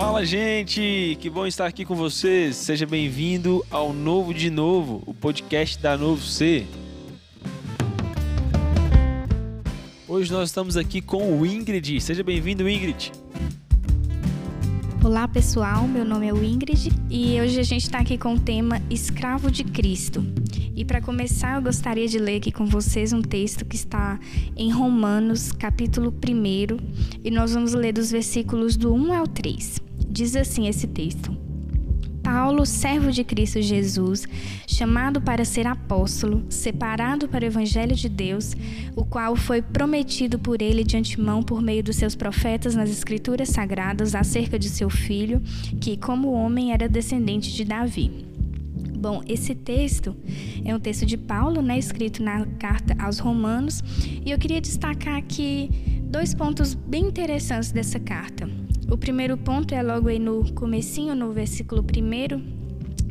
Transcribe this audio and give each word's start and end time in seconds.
Fala, 0.00 0.24
gente! 0.24 1.18
Que 1.20 1.28
bom 1.28 1.46
estar 1.46 1.66
aqui 1.66 1.84
com 1.84 1.94
vocês. 1.94 2.56
Seja 2.56 2.86
bem-vindo 2.86 3.62
ao 3.70 3.92
Novo 3.92 4.32
de 4.32 4.48
Novo, 4.48 5.02
o 5.04 5.12
podcast 5.12 5.78
da 5.78 5.94
Novo 5.94 6.22
C. 6.22 6.66
Hoje 10.08 10.32
nós 10.32 10.48
estamos 10.48 10.78
aqui 10.78 11.02
com 11.02 11.38
o 11.38 11.44
Ingrid. 11.44 12.00
Seja 12.00 12.24
bem-vindo, 12.24 12.66
Ingrid. 12.66 13.12
Olá 15.04 15.28
pessoal, 15.28 15.86
meu 15.86 16.04
nome 16.04 16.28
é 16.28 16.30
Ingrid 16.30 16.90
e 17.10 17.38
hoje 17.38 17.60
a 17.60 17.62
gente 17.62 17.82
está 17.82 17.98
aqui 17.98 18.16
com 18.16 18.34
o 18.34 18.40
tema 18.40 18.80
Escravo 18.88 19.50
de 19.50 19.64
Cristo. 19.64 20.24
E 20.74 20.82
para 20.82 21.02
começar, 21.02 21.56
eu 21.56 21.62
gostaria 21.62 22.08
de 22.08 22.18
ler 22.18 22.36
aqui 22.36 22.50
com 22.50 22.64
vocês 22.64 23.12
um 23.12 23.20
texto 23.20 23.66
que 23.66 23.76
está 23.76 24.18
em 24.56 24.72
Romanos, 24.72 25.52
capítulo 25.52 26.10
1, 26.10 27.20
e 27.22 27.30
nós 27.30 27.52
vamos 27.52 27.74
ler 27.74 27.92
dos 27.92 28.10
versículos 28.10 28.78
do 28.78 28.94
1 28.94 29.12
ao 29.12 29.26
3. 29.26 29.89
Diz 30.10 30.34
assim 30.34 30.66
esse 30.66 30.88
texto: 30.88 31.36
Paulo, 32.22 32.66
servo 32.66 33.12
de 33.12 33.22
Cristo 33.22 33.62
Jesus, 33.62 34.26
chamado 34.66 35.20
para 35.20 35.44
ser 35.44 35.66
apóstolo, 35.66 36.44
separado 36.48 37.28
para 37.28 37.44
o 37.44 37.46
evangelho 37.46 37.94
de 37.94 38.08
Deus, 38.08 38.54
o 38.96 39.04
qual 39.04 39.36
foi 39.36 39.62
prometido 39.62 40.38
por 40.38 40.60
ele 40.60 40.82
de 40.82 40.96
antemão 40.96 41.42
por 41.42 41.62
meio 41.62 41.82
dos 41.82 41.96
seus 41.96 42.14
profetas 42.14 42.74
nas 42.74 42.90
escrituras 42.90 43.50
sagradas 43.50 44.14
acerca 44.14 44.58
de 44.58 44.68
seu 44.68 44.90
filho, 44.90 45.40
que 45.80 45.96
como 45.96 46.32
homem 46.32 46.72
era 46.72 46.88
descendente 46.88 47.52
de 47.52 47.64
Davi. 47.64 48.26
Bom, 48.98 49.22
esse 49.26 49.54
texto 49.54 50.14
é 50.64 50.74
um 50.74 50.80
texto 50.80 51.06
de 51.06 51.16
Paulo, 51.16 51.62
né, 51.62 51.78
escrito 51.78 52.22
na 52.22 52.44
carta 52.58 52.94
aos 52.98 53.18
Romanos, 53.18 53.82
e 54.24 54.30
eu 54.30 54.38
queria 54.38 54.60
destacar 54.60 55.16
aqui 55.16 55.70
dois 56.02 56.34
pontos 56.34 56.74
bem 56.74 57.06
interessantes 57.06 57.72
dessa 57.72 57.98
carta. 57.98 58.48
O 58.90 58.98
primeiro 58.98 59.36
ponto 59.36 59.72
é 59.72 59.82
logo 59.82 60.08
aí 60.08 60.18
no 60.18 60.52
comecinho, 60.52 61.14
no 61.14 61.32
versículo 61.32 61.80
primeiro, 61.80 62.42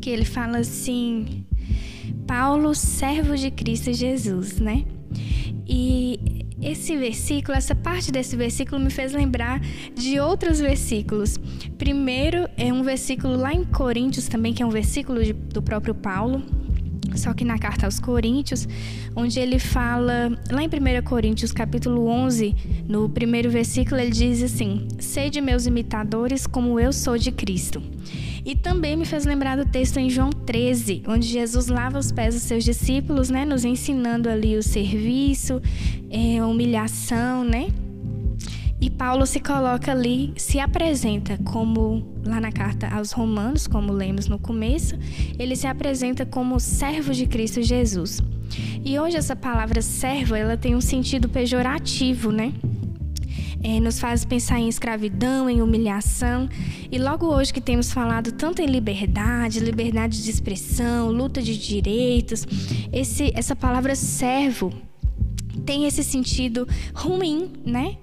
que 0.00 0.08
ele 0.08 0.24
fala 0.24 0.58
assim: 0.58 1.44
Paulo, 2.26 2.74
servo 2.74 3.36
de 3.36 3.50
Cristo 3.50 3.92
Jesus, 3.92 4.60
né? 4.60 4.84
E 5.66 6.44
esse 6.62 6.96
versículo, 6.96 7.56
essa 7.56 7.74
parte 7.74 8.12
desse 8.12 8.36
versículo 8.36 8.80
me 8.80 8.88
fez 8.88 9.12
lembrar 9.12 9.60
de 9.94 10.20
outros 10.20 10.60
versículos. 10.60 11.38
Primeiro 11.76 12.48
é 12.56 12.72
um 12.72 12.84
versículo 12.84 13.36
lá 13.36 13.52
em 13.52 13.64
Coríntios 13.64 14.28
também, 14.28 14.54
que 14.54 14.62
é 14.62 14.66
um 14.66 14.70
versículo 14.70 15.24
de, 15.24 15.32
do 15.32 15.60
próprio 15.60 15.94
Paulo, 15.94 16.42
só 17.16 17.32
que 17.32 17.44
na 17.44 17.58
carta 17.58 17.86
aos 17.86 17.98
Coríntios, 17.98 18.68
onde 19.14 19.38
ele 19.38 19.58
fala, 19.58 20.38
lá 20.50 20.62
em 20.62 20.66
1 20.66 21.02
Coríntios 21.04 21.52
capítulo 21.52 22.06
11, 22.06 22.54
no 22.88 23.08
primeiro 23.08 23.50
versículo, 23.50 24.00
ele 24.00 24.10
diz 24.10 24.42
assim: 24.42 24.86
Sede 24.98 25.40
meus 25.40 25.66
imitadores, 25.66 26.46
como 26.46 26.78
eu 26.78 26.92
sou 26.92 27.16
de 27.18 27.30
Cristo. 27.30 27.82
E 28.44 28.54
também 28.54 28.94
me 28.94 29.06
fez 29.06 29.24
lembrar 29.24 29.56
do 29.56 29.64
texto 29.64 29.96
em 29.96 30.10
João 30.10 30.28
13, 30.30 31.02
onde 31.08 31.26
Jesus 31.26 31.68
lava 31.68 31.98
os 31.98 32.12
pés 32.12 32.34
dos 32.34 32.42
seus 32.42 32.62
discípulos, 32.62 33.30
né, 33.30 33.44
nos 33.44 33.64
ensinando 33.64 34.28
ali 34.28 34.56
o 34.56 34.62
serviço, 34.62 35.62
é, 36.10 36.44
humilhação, 36.44 37.42
né? 37.42 37.68
E 38.84 38.90
Paulo 38.90 39.24
se 39.24 39.40
coloca 39.40 39.92
ali, 39.92 40.34
se 40.36 40.60
apresenta 40.60 41.38
como, 41.38 42.06
lá 42.22 42.38
na 42.38 42.52
carta 42.52 42.86
aos 42.88 43.12
Romanos, 43.12 43.66
como 43.66 43.90
lemos 43.90 44.28
no 44.28 44.38
começo, 44.38 44.94
ele 45.38 45.56
se 45.56 45.66
apresenta 45.66 46.26
como 46.26 46.60
servo 46.60 47.14
de 47.14 47.26
Cristo 47.26 47.62
Jesus. 47.62 48.20
E 48.84 48.98
hoje 48.98 49.16
essa 49.16 49.34
palavra 49.34 49.80
servo, 49.80 50.34
ela 50.34 50.54
tem 50.54 50.76
um 50.76 50.82
sentido 50.82 51.30
pejorativo, 51.30 52.30
né? 52.30 52.52
É, 53.62 53.80
nos 53.80 53.98
faz 53.98 54.22
pensar 54.22 54.58
em 54.58 54.68
escravidão, 54.68 55.48
em 55.48 55.62
humilhação. 55.62 56.46
E 56.92 56.98
logo 56.98 57.34
hoje 57.34 57.54
que 57.54 57.62
temos 57.62 57.90
falado 57.90 58.32
tanto 58.32 58.60
em 58.60 58.66
liberdade, 58.66 59.60
liberdade 59.60 60.22
de 60.22 60.28
expressão, 60.28 61.10
luta 61.10 61.40
de 61.40 61.56
direitos, 61.56 62.46
esse, 62.92 63.32
essa 63.34 63.56
palavra 63.56 63.96
servo 63.96 64.70
tem 65.64 65.86
esse 65.86 66.04
sentido 66.04 66.66
ruim, 66.94 67.50
né? 67.64 67.96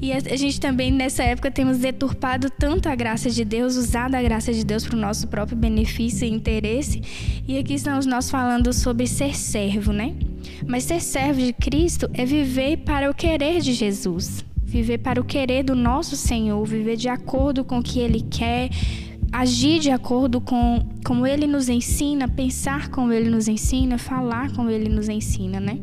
E 0.00 0.12
a, 0.12 0.36
gente 0.36 0.60
também 0.60 0.92
nessa 0.92 1.24
época 1.24 1.50
temos 1.50 1.78
deturpado 1.78 2.48
tanto 2.50 2.88
a 2.88 2.94
graça 2.94 3.28
de 3.28 3.44
Deus, 3.44 3.76
usado 3.76 4.14
a 4.14 4.22
graça 4.22 4.52
de 4.52 4.64
Deus 4.64 4.86
para 4.86 4.96
o 4.96 5.00
nosso 5.00 5.26
próprio 5.26 5.56
benefício 5.56 6.26
e 6.26 6.30
interesse. 6.30 7.02
E 7.46 7.58
aqui 7.58 7.74
estamos 7.74 8.06
nós 8.06 8.30
falando 8.30 8.72
sobre 8.72 9.06
ser 9.06 9.36
servo, 9.36 9.92
né? 9.92 10.14
Mas 10.66 10.84
ser 10.84 11.00
servo 11.00 11.40
de 11.40 11.52
Cristo 11.52 12.08
é 12.14 12.24
viver 12.24 12.78
para 12.78 13.10
o 13.10 13.14
querer 13.14 13.60
de 13.60 13.72
Jesus, 13.72 14.44
viver 14.62 14.98
para 14.98 15.20
o 15.20 15.24
querer 15.24 15.64
do 15.64 15.74
nosso 15.74 16.16
Senhor, 16.16 16.64
viver 16.64 16.96
de 16.96 17.08
acordo 17.08 17.64
com 17.64 17.78
o 17.78 17.82
que 17.82 17.98
Ele 17.98 18.20
quer, 18.20 18.70
agir 19.32 19.80
de 19.80 19.90
acordo 19.90 20.40
com 20.40 20.78
como 21.04 21.26
Ele 21.26 21.46
nos 21.46 21.68
ensina, 21.68 22.28
pensar 22.28 22.88
como 22.88 23.12
Ele 23.12 23.28
nos 23.28 23.48
ensina, 23.48 23.98
falar 23.98 24.52
como 24.52 24.70
Ele 24.70 24.88
nos 24.88 25.08
ensina, 25.08 25.58
né? 25.58 25.78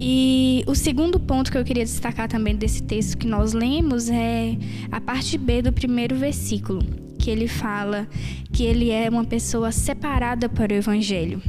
E 0.00 0.62
o 0.66 0.74
segundo 0.76 1.18
ponto 1.18 1.50
que 1.50 1.58
eu 1.58 1.64
queria 1.64 1.84
destacar 1.84 2.28
também 2.28 2.54
desse 2.54 2.82
texto 2.82 3.18
que 3.18 3.26
nós 3.26 3.52
lemos 3.52 4.08
é 4.08 4.56
a 4.92 5.00
parte 5.00 5.36
B 5.36 5.60
do 5.60 5.72
primeiro 5.72 6.14
versículo, 6.16 6.80
que 7.18 7.28
ele 7.30 7.48
fala 7.48 8.06
que 8.52 8.62
ele 8.62 8.90
é 8.90 9.08
uma 9.08 9.24
pessoa 9.24 9.72
separada 9.72 10.48
para 10.48 10.72
o 10.72 10.76
evangelho. 10.76 11.42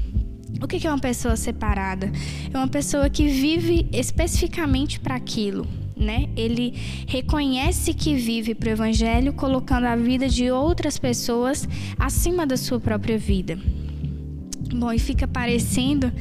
O 0.61 0.67
que 0.67 0.85
é 0.85 0.89
uma 0.89 0.99
pessoa 0.99 1.35
separada? 1.35 2.11
É 2.51 2.57
uma 2.57 2.67
pessoa 2.67 3.07
que 3.09 3.27
vive 3.27 3.87
especificamente 3.93 4.99
para 4.99 5.15
aquilo, 5.15 5.65
né? 5.95 6.27
Ele 6.35 6.73
reconhece 7.07 7.93
que 7.93 8.15
vive 8.15 8.55
para 8.55 8.69
o 8.69 8.71
evangelho, 8.71 9.31
colocando 9.31 9.85
a 9.85 9.95
vida 9.95 10.27
de 10.27 10.49
outras 10.49 10.97
pessoas 10.97 11.69
acima 11.97 12.47
da 12.47 12.57
sua 12.57 12.79
própria 12.79 13.17
vida. 13.17 13.59
Bom, 14.73 14.91
e 14.91 14.99
fica 14.99 15.27
parecendo 15.27 16.11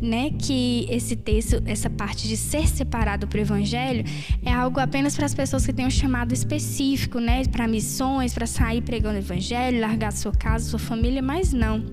né, 0.00 0.30
que 0.30 0.86
esse 0.90 1.14
texto, 1.14 1.62
essa 1.64 1.88
parte 1.88 2.26
de 2.26 2.36
ser 2.36 2.66
separado 2.66 3.28
para 3.28 3.38
o 3.38 3.40
evangelho, 3.40 4.04
é 4.44 4.52
algo 4.52 4.80
apenas 4.80 5.14
para 5.14 5.26
as 5.26 5.34
pessoas 5.34 5.64
que 5.64 5.72
têm 5.72 5.86
um 5.86 5.90
chamado 5.90 6.34
específico, 6.34 7.20
né, 7.20 7.44
para 7.44 7.68
missões, 7.68 8.34
para 8.34 8.46
sair 8.46 8.82
pregando 8.82 9.14
o 9.14 9.18
evangelho, 9.18 9.80
largar 9.80 10.12
sua 10.12 10.32
casa, 10.32 10.68
sua 10.68 10.78
família, 10.80 11.22
mas 11.22 11.52
não. 11.52 11.84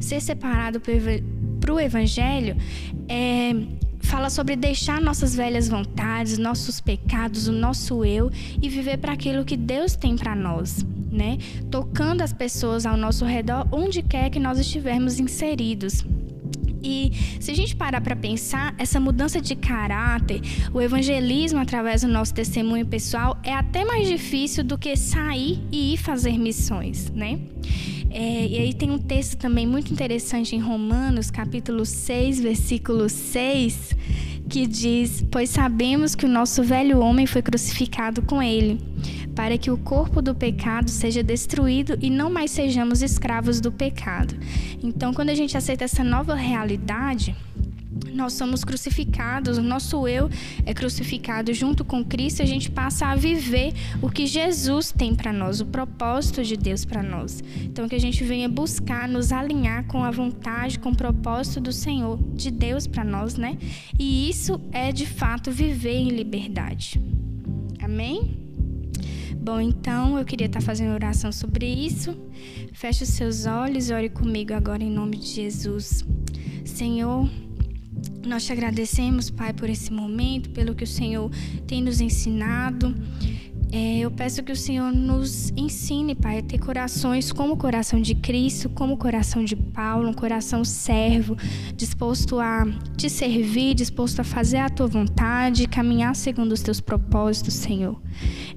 Ser 0.00 0.20
separado 0.20 0.80
para 0.80 1.72
o 1.72 1.78
evangelho 1.78 2.56
é 3.08 3.52
fala 4.02 4.28
sobre 4.28 4.56
deixar 4.56 5.00
nossas 5.00 5.34
velhas 5.34 5.68
vontades, 5.68 6.36
nossos 6.36 6.80
pecados, 6.80 7.48
o 7.48 7.52
nosso 7.52 8.04
eu 8.04 8.30
e 8.60 8.68
viver 8.68 8.98
para 8.98 9.12
aquilo 9.12 9.44
que 9.44 9.56
Deus 9.56 9.96
tem 9.96 10.16
para 10.16 10.34
nós, 10.34 10.84
né? 11.12 11.38
Tocando 11.70 12.22
as 12.22 12.32
pessoas 12.32 12.86
ao 12.86 12.96
nosso 12.96 13.24
redor 13.24 13.68
onde 13.70 14.02
quer 14.02 14.30
que 14.30 14.40
nós 14.40 14.58
estivermos 14.58 15.20
inseridos. 15.20 16.04
E 16.82 17.12
se 17.38 17.50
a 17.52 17.54
gente 17.54 17.76
parar 17.76 18.00
para 18.00 18.16
pensar, 18.16 18.74
essa 18.76 18.98
mudança 18.98 19.40
de 19.40 19.54
caráter, 19.54 20.40
o 20.74 20.80
evangelismo 20.80 21.60
através 21.60 22.02
do 22.02 22.08
nosso 22.08 22.34
testemunho 22.34 22.84
pessoal 22.84 23.38
é 23.44 23.52
até 23.52 23.84
mais 23.84 24.08
difícil 24.08 24.64
do 24.64 24.76
que 24.76 24.96
sair 24.96 25.62
e 25.70 25.94
ir 25.94 25.96
fazer 25.96 26.36
missões, 26.36 27.08
né? 27.10 27.38
É, 28.10 28.46
e 28.46 28.58
aí 28.58 28.74
tem 28.74 28.90
um 28.90 28.98
texto 28.98 29.38
também 29.38 29.66
muito 29.66 29.92
interessante 29.92 30.56
em 30.56 30.58
Romanos, 30.58 31.30
capítulo 31.30 31.86
6, 31.86 32.40
versículo 32.40 33.08
6, 33.08 33.96
que 34.48 34.66
diz: 34.66 35.24
Pois 35.30 35.50
sabemos 35.50 36.14
que 36.14 36.26
o 36.26 36.28
nosso 36.28 36.62
velho 36.62 36.98
homem 36.98 37.26
foi 37.26 37.40
crucificado 37.40 38.20
com 38.22 38.42
ele 38.42 38.78
para 39.34 39.56
que 39.58 39.70
o 39.70 39.76
corpo 39.76 40.20
do 40.20 40.34
pecado 40.34 40.90
seja 40.90 41.22
destruído 41.22 41.98
e 42.00 42.10
não 42.10 42.30
mais 42.30 42.50
sejamos 42.50 43.02
escravos 43.02 43.60
do 43.60 43.72
pecado. 43.72 44.34
Então, 44.82 45.12
quando 45.12 45.30
a 45.30 45.34
gente 45.34 45.56
aceita 45.56 45.84
essa 45.84 46.04
nova 46.04 46.34
realidade, 46.34 47.34
nós 48.12 48.34
somos 48.34 48.64
crucificados, 48.64 49.58
o 49.58 49.62
nosso 49.62 50.06
eu 50.06 50.28
é 50.64 50.74
crucificado 50.74 51.52
junto 51.52 51.84
com 51.84 52.04
Cristo, 52.04 52.42
a 52.42 52.46
gente 52.46 52.70
passa 52.70 53.06
a 53.06 53.16
viver 53.16 53.72
o 54.00 54.10
que 54.10 54.26
Jesus 54.26 54.92
tem 54.92 55.14
para 55.14 55.32
nós, 55.32 55.60
o 55.60 55.66
propósito 55.66 56.42
de 56.42 56.56
Deus 56.56 56.84
para 56.84 57.02
nós. 57.02 57.42
Então 57.62 57.88
que 57.88 57.94
a 57.94 58.00
gente 58.00 58.22
venha 58.24 58.48
buscar 58.48 59.08
nos 59.08 59.32
alinhar 59.32 59.86
com 59.86 60.04
a 60.04 60.10
vontade, 60.10 60.78
com 60.78 60.90
o 60.90 60.96
propósito 60.96 61.60
do 61.60 61.72
Senhor, 61.72 62.18
de 62.34 62.50
Deus 62.50 62.86
para 62.86 63.04
nós, 63.04 63.36
né? 63.36 63.56
E 63.98 64.28
isso 64.28 64.60
é 64.72 64.92
de 64.92 65.06
fato 65.06 65.50
viver 65.50 65.96
em 65.96 66.08
liberdade. 66.08 67.00
Amém? 67.82 68.41
Bom, 69.36 69.60
então 69.60 70.18
eu 70.18 70.24
queria 70.24 70.46
estar 70.46 70.60
fazendo 70.60 70.94
oração 70.94 71.32
sobre 71.32 71.66
isso. 71.66 72.16
Feche 72.72 73.04
os 73.04 73.10
seus 73.10 73.46
olhos 73.46 73.90
e 73.90 73.92
ore 73.92 74.08
comigo 74.08 74.54
agora 74.54 74.82
em 74.82 74.90
nome 74.90 75.16
de 75.16 75.26
Jesus. 75.26 76.04
Senhor, 76.64 77.28
nós 78.26 78.44
te 78.44 78.52
agradecemos, 78.52 79.30
Pai, 79.30 79.52
por 79.52 79.68
esse 79.68 79.92
momento, 79.92 80.50
pelo 80.50 80.74
que 80.74 80.84
o 80.84 80.86
Senhor 80.86 81.30
tem 81.66 81.82
nos 81.82 82.00
ensinado. 82.00 82.94
É, 83.74 84.00
eu 84.00 84.10
peço 84.10 84.42
que 84.42 84.52
o 84.52 84.56
Senhor 84.56 84.92
nos 84.92 85.50
ensine, 85.56 86.14
Pai, 86.14 86.40
a 86.40 86.42
ter 86.42 86.58
corações 86.58 87.32
como 87.32 87.54
o 87.54 87.56
coração 87.56 88.02
de 88.02 88.14
Cristo, 88.14 88.68
como 88.68 88.92
o 88.92 88.96
coração 88.98 89.42
de 89.42 89.56
Paulo, 89.56 90.10
um 90.10 90.12
coração 90.12 90.62
servo, 90.62 91.38
disposto 91.74 92.38
a 92.38 92.66
te 92.98 93.08
servir, 93.08 93.72
disposto 93.72 94.20
a 94.20 94.24
fazer 94.24 94.58
a 94.58 94.68
tua 94.68 94.86
vontade, 94.86 95.66
caminhar 95.66 96.14
segundo 96.14 96.52
os 96.52 96.60
teus 96.60 96.82
propósitos, 96.82 97.54
Senhor. 97.54 97.98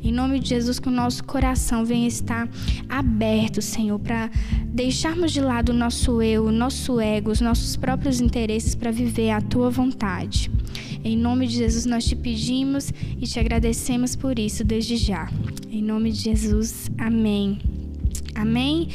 Em 0.04 0.12
nome 0.12 0.38
de 0.38 0.50
Jesus, 0.50 0.80
que 0.80 0.90
o 0.90 0.92
nosso 0.92 1.24
coração 1.24 1.86
venha 1.86 2.10
estar 2.10 2.50
aberto, 2.90 3.62
Senhor, 3.62 3.98
para 4.00 4.30
deixarmos 4.66 5.32
de 5.32 5.40
lado 5.40 5.70
o 5.70 5.74
nosso 5.74 6.22
eu, 6.22 6.48
o 6.48 6.52
nosso 6.52 7.00
ego, 7.00 7.32
os 7.32 7.40
nossos 7.40 7.78
próprios 7.78 8.20
interesses 8.20 8.76
para 8.76 8.92
viver 8.92 9.32
a 9.32 9.40
tua 9.40 9.70
vontade. 9.70 10.52
Em 11.06 11.16
nome 11.16 11.46
de 11.46 11.58
Jesus, 11.58 11.86
nós 11.86 12.04
te 12.04 12.16
pedimos 12.16 12.92
e 13.22 13.28
te 13.28 13.40
agradecemos 13.40 14.16
por 14.16 14.40
isso 14.40 14.64
desde 14.64 14.98
já. 14.98 15.30
Em 15.72 15.80
nome 15.80 16.12
de 16.12 16.18
Jesus, 16.18 16.90
amém. 16.98 17.60
Amém? 18.34 18.88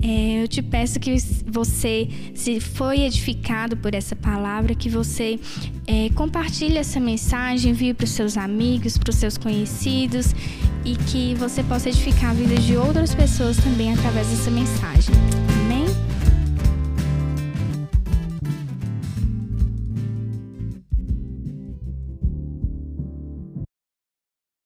É, 0.00 0.44
eu 0.44 0.48
te 0.48 0.62
peço 0.62 1.00
que 1.00 1.12
você, 1.44 2.08
se 2.34 2.60
foi 2.60 3.00
edificado 3.00 3.76
por 3.76 3.96
essa 3.96 4.14
palavra, 4.14 4.76
que 4.76 4.88
você 4.88 5.40
é, 5.88 6.08
compartilhe 6.10 6.78
essa 6.78 7.00
mensagem, 7.00 7.72
envie 7.72 7.92
para 7.92 8.04
os 8.04 8.10
seus 8.10 8.36
amigos, 8.36 8.96
para 8.96 9.10
os 9.10 9.16
seus 9.16 9.36
conhecidos 9.36 10.36
e 10.84 10.94
que 10.94 11.34
você 11.34 11.64
possa 11.64 11.88
edificar 11.88 12.30
a 12.30 12.34
vida 12.34 12.54
de 12.54 12.76
outras 12.76 13.12
pessoas 13.12 13.56
também 13.56 13.92
através 13.92 14.28
dessa 14.28 14.52
mensagem. 14.52 15.14